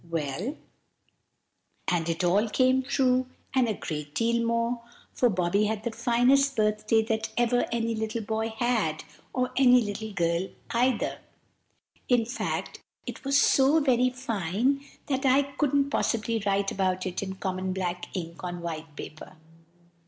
Well, 0.09 0.57
and 1.87 2.09
it 2.09 2.23
all 2.23 2.49
came 2.49 2.81
true, 2.81 3.27
and 3.53 3.69
a 3.69 3.75
great 3.75 4.15
deal 4.15 4.43
more; 4.43 4.81
for 5.13 5.29
Bobby 5.29 5.65
had 5.65 5.83
the 5.83 5.91
finest 5.91 6.55
birthday 6.55 7.03
that 7.03 7.29
ever 7.37 7.67
any 7.71 7.93
little 7.93 8.23
boy 8.23 8.49
had, 8.57 9.03
or 9.31 9.51
any 9.57 9.79
little 9.79 10.11
girl, 10.11 10.47
either. 10.71 11.19
In 12.09 12.25
fact, 12.25 12.81
it 13.05 13.23
was 13.23 13.39
so 13.39 13.79
very 13.79 14.09
fine 14.09 14.83
that 15.05 15.23
I 15.23 15.43
couldn't 15.43 15.91
possibly 15.91 16.41
write 16.47 16.71
about 16.71 17.05
it 17.05 17.21
in 17.21 17.35
common 17.35 17.71
black 17.71 18.05
ink 18.15 18.43
on 18.43 18.61
white 18.61 18.95
paper. 18.95 19.33